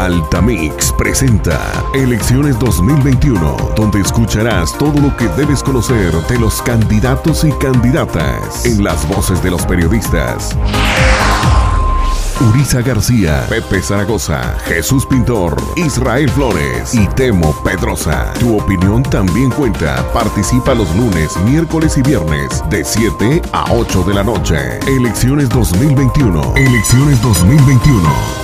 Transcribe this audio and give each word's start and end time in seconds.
Altamix 0.00 0.94
presenta 0.96 1.60
Elecciones 1.92 2.58
2021, 2.58 3.56
donde 3.76 4.00
escucharás 4.00 4.72
todo 4.78 4.98
lo 4.98 5.14
que 5.14 5.28
debes 5.36 5.62
conocer 5.62 6.10
de 6.26 6.38
los 6.38 6.62
candidatos 6.62 7.44
y 7.44 7.52
candidatas 7.52 8.64
en 8.64 8.82
las 8.82 9.06
voces 9.06 9.42
de 9.42 9.50
los 9.50 9.66
periodistas. 9.66 10.56
Urisa 12.48 12.80
García, 12.80 13.44
Pepe 13.50 13.82
Zaragoza, 13.82 14.56
Jesús 14.64 15.04
Pintor, 15.04 15.62
Israel 15.76 16.30
Flores 16.30 16.94
y 16.94 17.06
Temo 17.08 17.54
Pedrosa. 17.62 18.32
Tu 18.40 18.56
opinión 18.56 19.02
también 19.02 19.50
cuenta. 19.50 20.02
Participa 20.14 20.74
los 20.74 20.88
lunes, 20.96 21.36
miércoles 21.44 21.98
y 21.98 22.02
viernes 22.02 22.64
de 22.70 22.82
7 22.86 23.42
a 23.52 23.70
8 23.74 24.04
de 24.04 24.14
la 24.14 24.24
noche. 24.24 24.78
Elecciones 24.86 25.50
2021. 25.50 26.54
Elecciones 26.56 27.20
2021. 27.20 28.39